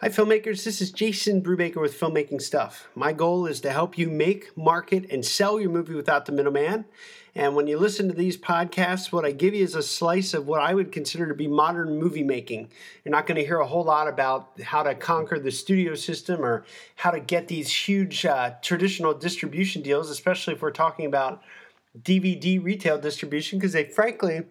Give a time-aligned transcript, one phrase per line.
[0.00, 0.62] Hi, filmmakers.
[0.62, 2.86] This is Jason Brubaker with Filmmaking Stuff.
[2.94, 6.84] My goal is to help you make, market, and sell your movie without the middleman.
[7.34, 10.46] And when you listen to these podcasts, what I give you is a slice of
[10.46, 12.70] what I would consider to be modern movie making.
[13.04, 16.44] You're not going to hear a whole lot about how to conquer the studio system
[16.44, 21.42] or how to get these huge uh, traditional distribution deals, especially if we're talking about
[22.00, 24.42] DVD retail distribution, because they frankly,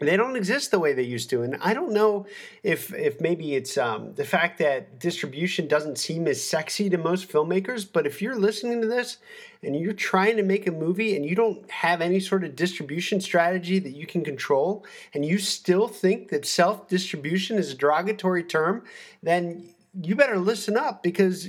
[0.00, 2.26] they don't exist the way they used to and i don't know
[2.62, 7.28] if if maybe it's um, the fact that distribution doesn't seem as sexy to most
[7.28, 9.18] filmmakers but if you're listening to this
[9.62, 13.20] and you're trying to make a movie and you don't have any sort of distribution
[13.20, 18.42] strategy that you can control and you still think that self distribution is a derogatory
[18.42, 18.82] term
[19.22, 19.68] then
[20.02, 21.48] you better listen up because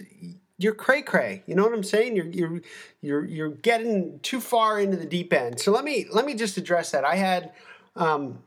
[0.58, 1.44] you're cray cray.
[1.48, 2.16] You know what I'm saying?
[2.16, 2.62] You're you're
[3.02, 5.60] you're you're getting too far into the deep end.
[5.60, 7.04] So let me let me just address that.
[7.04, 7.52] I had
[7.96, 8.40] um,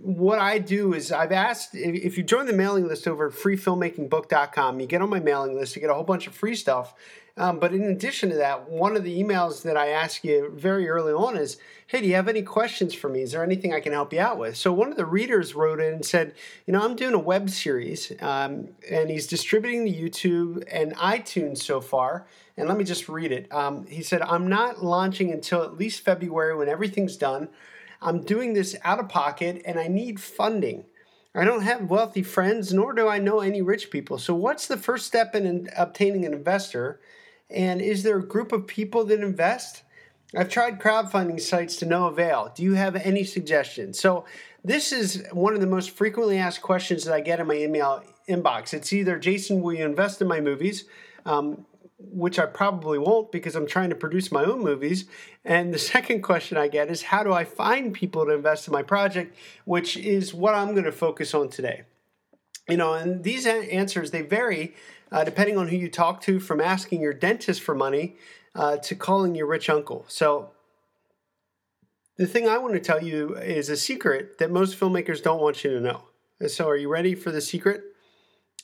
[0.00, 4.80] what I do is I've asked if you join the mailing list over at freefilmmakingbook.com,
[4.80, 6.94] you get on my mailing list, you get a whole bunch of free stuff.
[7.36, 10.88] Um, but in addition to that, one of the emails that I ask you very
[10.88, 13.22] early on is, "Hey, do you have any questions for me?
[13.22, 15.80] Is there anything I can help you out with?" So one of the readers wrote
[15.80, 16.34] in and said,
[16.66, 21.58] "You know, I'm doing a web series, um, and he's distributing the YouTube and iTunes
[21.58, 23.52] so far." And let me just read it.
[23.52, 27.50] Um, he said, "I'm not launching until at least February when everything's done."
[28.00, 30.84] I'm doing this out of pocket and I need funding.
[31.34, 34.18] I don't have wealthy friends, nor do I know any rich people.
[34.18, 37.00] So, what's the first step in obtaining an investor?
[37.50, 39.82] And is there a group of people that invest?
[40.36, 42.52] I've tried crowdfunding sites to no avail.
[42.54, 43.98] Do you have any suggestions?
[44.00, 44.24] So,
[44.64, 48.02] this is one of the most frequently asked questions that I get in my email
[48.28, 48.74] inbox.
[48.74, 50.84] It's either Jason, will you invest in my movies?
[51.24, 51.66] Um,
[51.98, 55.06] which I probably won't because I'm trying to produce my own movies.
[55.44, 58.72] And the second question I get is how do I find people to invest in
[58.72, 61.82] my project, which is what I'm going to focus on today.
[62.68, 64.74] You know, and these answers they vary
[65.10, 68.16] uh, depending on who you talk to, from asking your dentist for money
[68.54, 70.04] uh, to calling your rich uncle.
[70.08, 70.50] So,
[72.16, 75.62] the thing I want to tell you is a secret that most filmmakers don't want
[75.62, 76.02] you to know.
[76.48, 77.87] So, are you ready for the secret?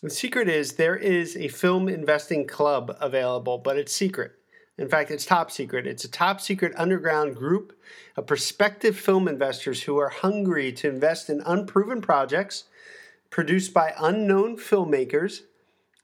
[0.05, 4.33] The secret is there is a film investing club available, but it's secret.
[4.77, 5.87] In fact, it's top secret.
[5.87, 7.73] It's a top secret underground group
[8.15, 12.65] of prospective film investors who are hungry to invest in unproven projects
[13.31, 15.45] produced by unknown filmmakers.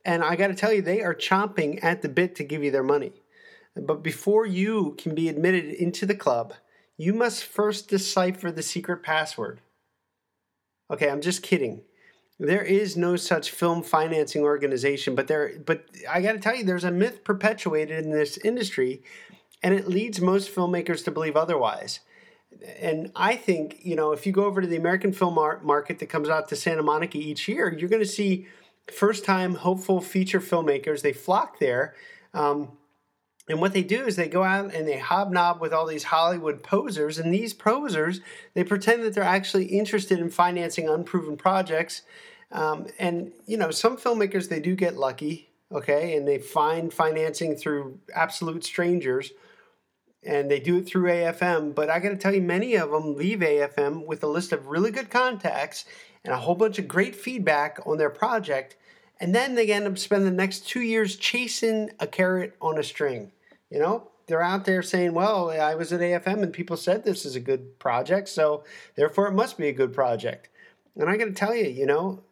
[0.03, 2.71] And I got to tell you, they are chomping at the bit to give you
[2.71, 3.11] their money.
[3.75, 6.55] But before you can be admitted into the club,
[6.97, 9.61] you must first decipher the secret password.
[10.89, 11.83] Okay, I'm just kidding.
[12.41, 16.63] There is no such film financing organization, but there but I got to tell you
[16.63, 19.03] there's a myth perpetuated in this industry
[19.61, 21.99] and it leads most filmmakers to believe otherwise.
[22.79, 26.07] And I think, you know, if you go over to the American film market that
[26.07, 28.47] comes out to Santa Monica each year, you're going to see
[28.91, 31.03] first time hopeful feature filmmakers.
[31.03, 31.93] They flock there.
[32.33, 32.71] Um,
[33.49, 36.63] and what they do is they go out and they hobnob with all these Hollywood
[36.63, 38.21] posers, and these posers
[38.53, 42.03] they pretend that they're actually interested in financing unproven projects
[42.51, 47.55] um, and you know, some filmmakers they do get lucky, okay, and they find financing
[47.55, 49.31] through absolute strangers,
[50.23, 51.73] and they do it through AFM.
[51.73, 54.67] But I got to tell you, many of them leave AFM with a list of
[54.67, 55.85] really good contacts
[56.23, 58.75] and a whole bunch of great feedback on their project,
[59.21, 62.83] and then they end up spending the next two years chasing a carrot on a
[62.83, 63.31] string.
[63.69, 67.23] You know, they're out there saying, well, I was at AFM and people said this
[67.23, 68.63] is a good project, so
[68.95, 70.49] therefore it must be a good project.
[70.95, 72.23] And I got to tell you, you know,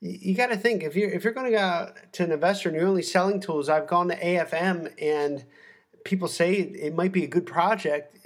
[0.00, 2.76] you got to think if you're if you're going to go to an investor and
[2.76, 3.68] you're only selling tools.
[3.68, 5.44] I've gone to AFM and
[6.04, 8.18] people say it might be a good project.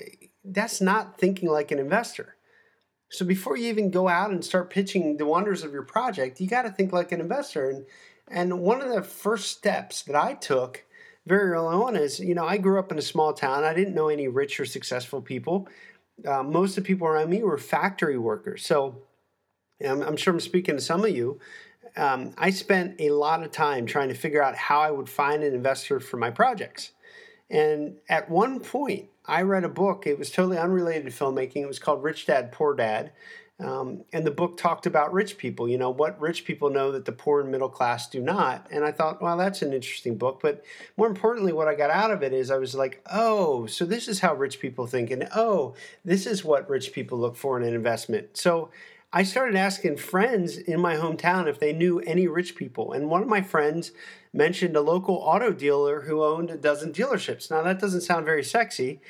[0.43, 2.36] That's not thinking like an investor.
[3.09, 6.49] So before you even go out and start pitching the wonders of your project, you
[6.49, 7.71] got to think like an investor.
[7.71, 7.87] And
[8.29, 10.85] and one of the first steps that I took
[11.27, 13.63] very early on is, you know, I grew up in a small town.
[13.63, 15.69] I didn't know any rich or successful people.
[16.27, 18.67] Uh, most of the people around me were factory workers.
[18.67, 19.03] So
[19.85, 21.39] I'm, I'm sure I'm speaking to some of you
[21.97, 25.43] um, I spent a lot of time trying to figure out how I would find
[25.43, 26.93] an investor for my projects.
[27.51, 30.07] And at one point, I read a book.
[30.07, 31.57] It was totally unrelated to filmmaking.
[31.57, 33.13] It was called Rich Dad, Poor Dad.
[33.59, 37.07] Um, and the book talked about rich people, you know, what rich people know that
[37.07, 38.67] the poor and middle class do not.
[38.71, 40.41] And I thought, well, that's an interesting book.
[40.43, 40.63] But
[40.99, 44.09] more importantly, what I got out of it is I was like, oh, so this
[44.09, 45.11] is how rich people think.
[45.11, 48.37] And oh, this is what rich people look for in an investment.
[48.37, 48.71] So
[49.17, 52.93] I started asking friends in my hometown if they knew any rich people.
[52.93, 53.93] And one of my friends
[54.35, 57.51] mentioned a local auto dealer who owned a dozen dealerships.
[57.51, 59.01] Now, that doesn't sound very sexy,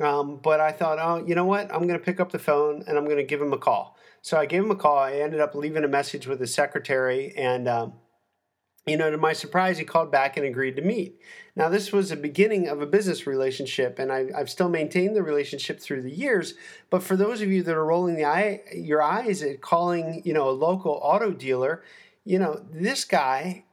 [0.00, 1.74] um, but I thought, oh, you know what?
[1.74, 3.96] I'm going to pick up the phone and I'm going to give him a call.
[4.22, 4.96] So I gave him a call.
[4.96, 7.94] I ended up leaving a message with his secretary, and um,
[8.88, 11.20] you know, to my surprise, he called back and agreed to meet.
[11.56, 15.22] Now, this was the beginning of a business relationship, and I, have still maintained the
[15.22, 16.54] relationship through the years.
[16.88, 20.32] But for those of you that are rolling the eye, your eyes at calling, you
[20.32, 21.82] know, a local auto dealer,
[22.24, 23.64] you know, this guy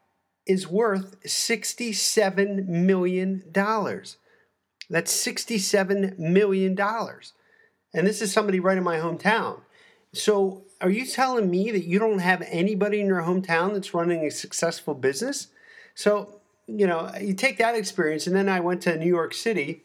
[0.45, 3.43] is worth $67 million.
[3.53, 6.79] That's $67 million.
[6.79, 9.61] And this is somebody right in my hometown.
[10.13, 14.25] So, are you telling me that you don't have anybody in your hometown that's running
[14.25, 15.47] a successful business?
[15.93, 19.83] So, you know, you take that experience, and then I went to New York City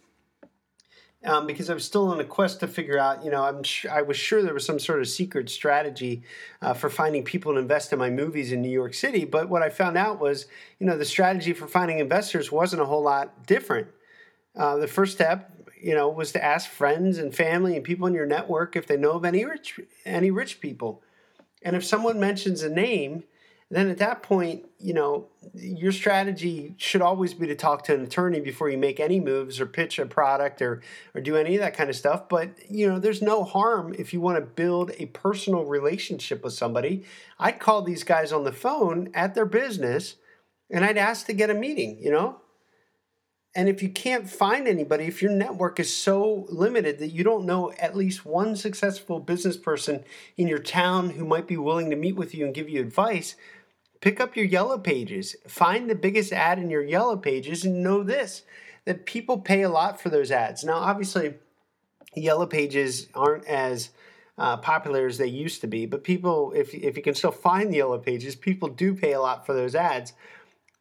[1.25, 3.25] um, because I was still on a quest to figure out.
[3.25, 6.23] You know, I'm sure, I was sure there was some sort of secret strategy
[6.63, 9.25] uh, for finding people to invest in my movies in New York City.
[9.25, 10.47] But what I found out was,
[10.79, 13.89] you know, the strategy for finding investors wasn't a whole lot different.
[14.57, 18.15] Uh, the first step, you know, was to ask friends and family and people in
[18.15, 21.03] your network if they know of any rich any rich people.
[21.63, 23.25] And if someone mentions a name,
[23.71, 28.03] then at that point, you know, your strategy should always be to talk to an
[28.03, 30.83] attorney before you make any moves or pitch a product or
[31.15, 32.29] or do any of that kind of stuff.
[32.29, 36.55] But you know, there's no harm if you want to build a personal relationship with
[36.55, 37.05] somebody.
[37.39, 40.17] I'd call these guys on the phone at their business
[40.71, 42.37] and I'd ask to get a meeting, you know?
[43.55, 47.47] And if you can't find anybody, if your network is so limited that you don't
[47.47, 50.05] know at least one successful business person
[50.37, 53.35] in your town who might be willing to meet with you and give you advice,
[54.01, 55.35] pick up your yellow pages.
[55.49, 58.43] Find the biggest ad in your yellow pages and know this
[58.85, 60.65] that people pay a lot for those ads.
[60.65, 61.35] Now, obviously,
[62.15, 63.91] yellow pages aren't as
[64.39, 67.71] uh, popular as they used to be, but people, if, if you can still find
[67.71, 70.15] the yellow pages, people do pay a lot for those ads.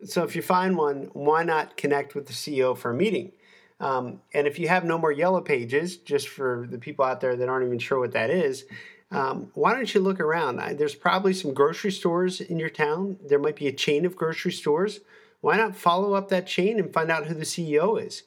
[0.03, 3.33] So if you find one, why not connect with the CEO for a meeting?
[3.79, 7.35] Um, and if you have no more yellow pages, just for the people out there
[7.35, 8.65] that aren't even sure what that is,
[9.11, 10.57] um, why don't you look around?
[10.77, 13.17] There's probably some grocery stores in your town.
[13.25, 14.99] There might be a chain of grocery stores.
[15.41, 18.23] Why not follow up that chain and find out who the CEO is?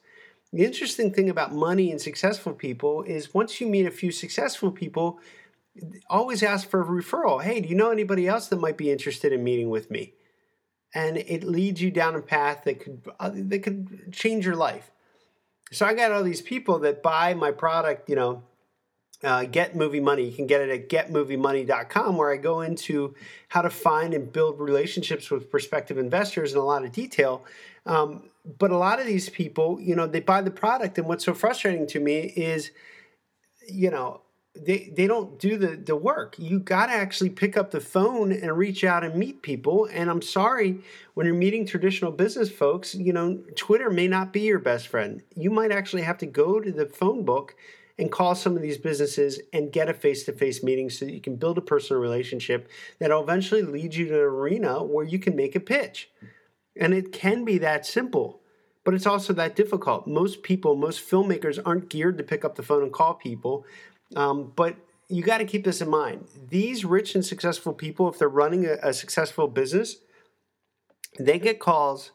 [0.51, 4.71] The interesting thing about money and successful people is once you meet a few successful
[4.71, 5.19] people,
[6.09, 7.41] always ask for a referral.
[7.41, 10.13] Hey, do you know anybody else that might be interested in meeting with me?
[10.93, 14.91] And it leads you down a path that could uh, that could change your life.
[15.71, 18.43] So I got all these people that buy my product, you know,
[19.23, 20.25] uh, Get Movie Money.
[20.25, 23.15] You can get it at getmoviemoney.com, where I go into
[23.47, 27.43] how to find and build relationships with prospective investors in a lot of detail.
[27.85, 31.25] Um, but a lot of these people, you know, they buy the product, and what's
[31.25, 32.71] so frustrating to me is,
[33.67, 34.21] you know,
[34.55, 36.35] they they don't do the the work.
[36.37, 39.89] You got to actually pick up the phone and reach out and meet people.
[39.91, 40.81] And I'm sorry
[41.15, 45.23] when you're meeting traditional business folks, you know, Twitter may not be your best friend.
[45.35, 47.55] You might actually have to go to the phone book
[47.97, 51.35] and call some of these businesses and get a face-to-face meeting so that you can
[51.35, 52.67] build a personal relationship
[52.97, 56.09] that'll eventually lead you to an arena where you can make a pitch.
[56.75, 58.41] And it can be that simple
[58.83, 60.07] but it's also that difficult.
[60.07, 63.65] Most people, most filmmakers aren't geared to pick up the phone and call people.
[64.15, 64.75] Um, but
[65.09, 66.27] you got to keep this in mind.
[66.49, 69.97] These rich and successful people, if they're running a, a successful business,
[71.19, 72.11] they get calls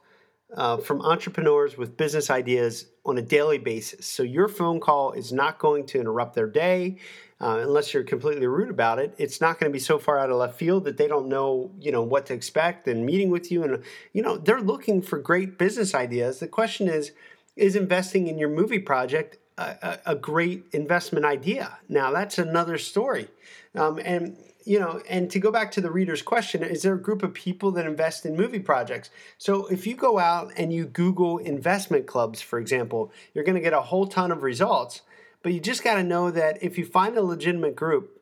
[0.56, 4.06] uh, from entrepreneurs with business ideas on a daily basis.
[4.06, 6.96] So your phone call is not going to interrupt their day.
[7.40, 10.28] Uh, unless you're completely rude about it, it's not going to be so far out
[10.28, 13.52] of left field that they don't know, you know, what to expect and meeting with
[13.52, 13.62] you.
[13.62, 16.40] And you know, they're looking for great business ideas.
[16.40, 17.12] The question is,
[17.54, 21.78] is investing in your movie project a, a great investment idea.
[21.88, 23.28] Now that's another story,
[23.74, 27.00] um, and you know, and to go back to the reader's question, is there a
[27.00, 29.08] group of people that invest in movie projects?
[29.38, 33.62] So if you go out and you Google investment clubs, for example, you're going to
[33.62, 35.00] get a whole ton of results.
[35.42, 38.20] But you just got to know that if you find a legitimate group,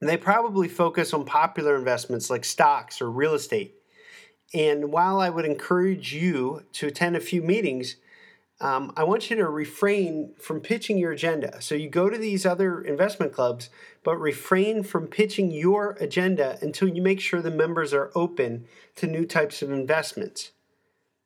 [0.00, 3.74] they probably focus on popular investments like stocks or real estate.
[4.54, 7.96] And while I would encourage you to attend a few meetings,
[8.60, 11.62] um, I want you to refrain from pitching your agenda.
[11.62, 13.70] So you go to these other investment clubs,
[14.04, 19.06] but refrain from pitching your agenda until you make sure the members are open to
[19.06, 20.52] new types of investments.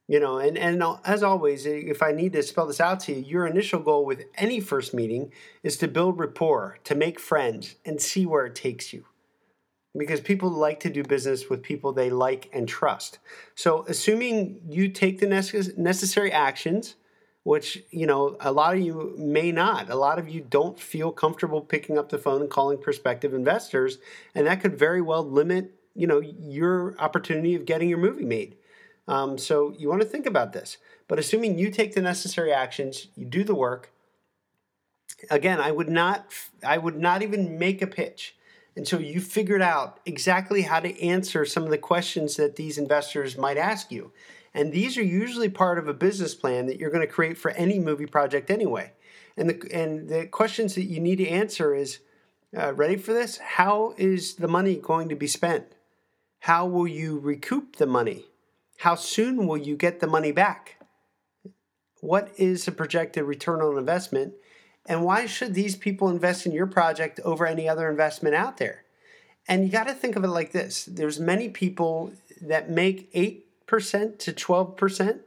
[0.07, 3.25] You know, and, and as always, if I need to spell this out to you,
[3.25, 8.01] your initial goal with any first meeting is to build rapport, to make friends, and
[8.01, 9.07] see where it takes you.
[9.97, 13.19] Because people like to do business with people they like and trust.
[13.55, 16.97] So, assuming you take the necessary actions,
[17.45, 19.89] which you know a lot of you may not.
[19.89, 23.99] A lot of you don't feel comfortable picking up the phone and calling prospective investors
[24.35, 28.57] and that could very well limit you know your opportunity of getting your movie made.
[29.07, 30.79] Um, so you want to think about this.
[31.07, 33.93] But assuming you take the necessary actions you do the work
[35.31, 36.27] again i would not
[36.67, 38.35] i would not even make a pitch
[38.83, 43.39] so you figured out exactly how to answer some of the questions that these investors
[43.39, 44.11] might ask you.
[44.55, 47.51] And these are usually part of a business plan that you're going to create for
[47.53, 48.93] any movie project anyway.
[49.37, 51.99] And the, and the questions that you need to answer is
[52.57, 53.39] uh, ready for this?
[53.39, 55.67] How is the money going to be spent?
[56.41, 58.27] How will you recoup the money?
[58.79, 60.77] How soon will you get the money back?
[62.01, 64.35] What is the projected return on investment?
[64.87, 68.85] And why should these people invest in your project over any other investment out there?
[69.49, 73.44] And you got to think of it like this there's many people that make 8%
[73.67, 75.21] to 12%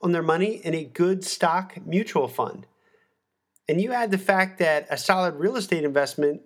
[0.00, 2.66] on their money in a good stock mutual fund.
[3.68, 6.42] And you add the fact that a solid real estate investment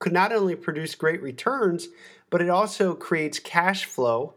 [0.00, 1.88] could not only produce great returns,
[2.30, 4.34] but it also creates cash flow.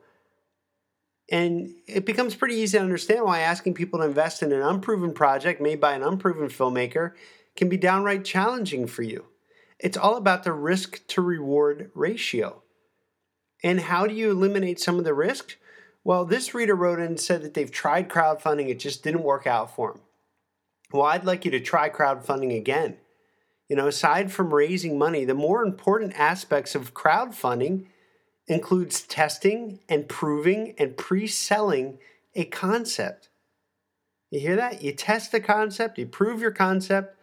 [1.29, 5.13] And it becomes pretty easy to understand why asking people to invest in an unproven
[5.13, 7.13] project made by an unproven filmmaker
[7.55, 9.25] can be downright challenging for you.
[9.79, 12.61] It's all about the risk to reward ratio.
[13.63, 15.57] And how do you eliminate some of the risk?
[16.07, 19.45] Well, this reader wrote in and said that they've tried crowdfunding, it just didn't work
[19.45, 20.01] out for them.
[20.93, 22.95] Well, I'd like you to try crowdfunding again.
[23.67, 27.87] You know, aside from raising money, the more important aspects of crowdfunding
[28.47, 31.97] includes testing and proving and pre-selling
[32.35, 33.27] a concept.
[34.31, 34.81] You hear that?
[34.81, 37.17] You test the concept, you prove your concept,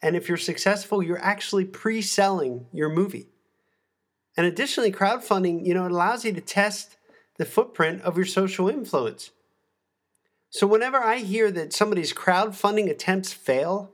[0.00, 3.28] and if you're successful, you're actually pre-selling your movie.
[4.38, 6.96] And additionally, crowdfunding, you know, it allows you to test
[7.42, 9.32] the footprint of your social influence.
[10.48, 13.90] So whenever I hear that somebody's crowdfunding attempts fail,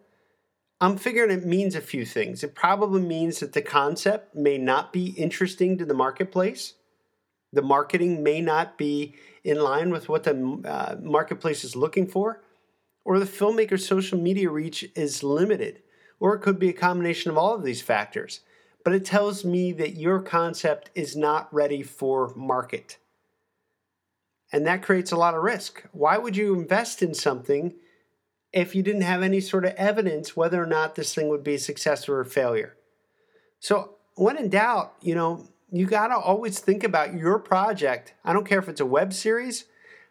[0.83, 2.45] I'm figuring it means a few things.
[2.45, 6.75] It probably means that the concept may not be interesting to the marketplace.
[7.55, 12.43] The marketing may not be in line with what the uh, marketplace is looking for,
[13.03, 15.83] or the filmmaker's social media reach is limited
[16.21, 18.41] or it could be a combination of all of these factors.
[18.85, 22.99] But it tells me that your concept is not ready for market.
[24.53, 25.85] And that creates a lot of risk.
[25.93, 27.75] Why would you invest in something
[28.53, 31.55] if you didn't have any sort of evidence whether or not this thing would be
[31.55, 32.77] a success or a failure?
[33.61, 38.15] So, when in doubt, you know, you got to always think about your project.
[38.25, 39.65] I don't care if it's a web series,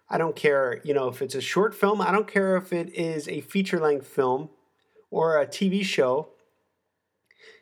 [0.09, 2.93] I don't care, you know, if it's a short film, I don't care if it
[2.93, 4.49] is a feature length film
[5.09, 6.29] or a TV show,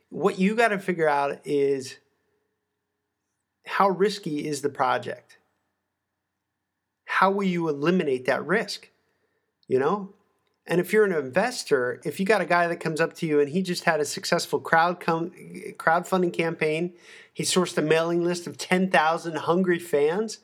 [0.10, 1.98] what you got to figure out is
[3.66, 5.38] how risky is the project?
[7.20, 8.90] How will you eliminate that risk?
[9.70, 10.14] You know?
[10.68, 13.40] And if you're an investor, if you got a guy that comes up to you
[13.40, 15.32] and he just had a successful crowd com-
[15.78, 16.94] crowdfunding campaign,
[17.34, 20.40] he sourced a mailing list of 10,000 hungry fans,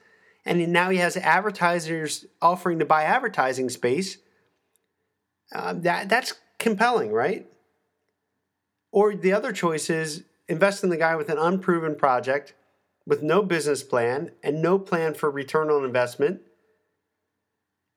[0.45, 4.19] and now he has advertisers offering to buy advertising space.
[5.53, 7.47] Uh, that that's compelling, right?
[8.93, 12.53] Or the other choice is invest in the guy with an unproven project
[13.05, 16.41] with no business plan and no plan for return on investment.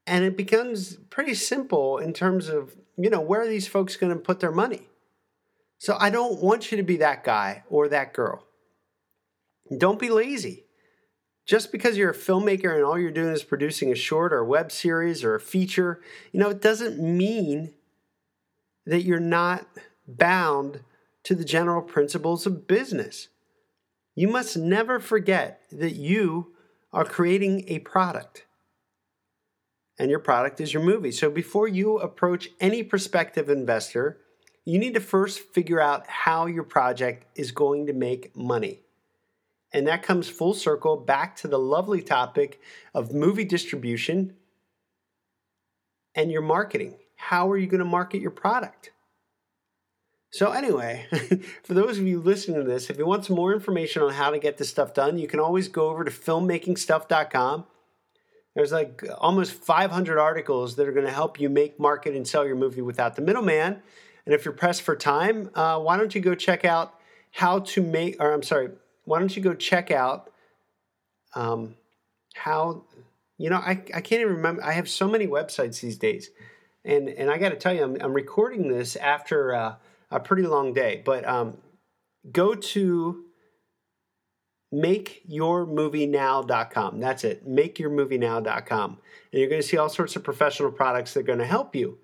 [0.07, 4.13] And it becomes pretty simple in terms of, you know, where are these folks going
[4.13, 4.89] to put their money?
[5.79, 8.45] So I don't want you to be that guy or that girl.
[9.77, 10.65] Don't be lazy.
[11.47, 14.47] Just because you're a filmmaker and all you're doing is producing a short or a
[14.47, 16.01] web series or a feature,
[16.33, 17.75] you know, it doesn't mean
[18.87, 19.67] that you're not
[20.07, 20.81] bound
[21.25, 23.29] to the general principles of business.
[24.15, 26.53] You must never forget that you
[26.93, 28.45] are creating a product.
[29.99, 31.13] And your product is your movie.
[31.13, 34.19] So before you approach any prospective investor,
[34.65, 38.81] you need to first figure out how your project is going to make money.
[39.73, 42.61] And that comes full circle back to the lovely topic
[42.93, 44.35] of movie distribution
[46.15, 46.97] and your marketing
[47.29, 48.91] how are you going to market your product?
[50.31, 51.07] So, anyway,
[51.63, 54.31] for those of you listening to this, if you want some more information on how
[54.31, 57.65] to get this stuff done, you can always go over to filmmakingstuff.com.
[58.55, 62.47] There's like almost 500 articles that are going to help you make, market, and sell
[62.47, 63.83] your movie without the middleman.
[64.27, 66.95] And if you're pressed for time, uh, why don't you go check out
[67.33, 68.71] how to make, or I'm sorry,
[69.05, 70.31] why don't you go check out
[71.35, 71.75] um,
[72.35, 72.85] how,
[73.39, 74.63] you know, I, I can't even remember.
[74.63, 76.31] I have so many websites these days
[76.85, 79.75] and and I got to tell you, I'm, I'm recording this after uh,
[80.11, 81.03] a pretty long day.
[81.05, 81.59] But um,
[82.31, 83.25] go to
[84.75, 87.00] makeyourmovienow.com.
[87.00, 91.25] That's it, makeyourmovienow.com, and you're going to see all sorts of professional products that are
[91.25, 91.99] going to help you.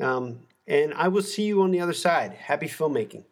[0.00, 2.32] Um, and I will see you on the other side.
[2.32, 3.24] Happy filmmaking.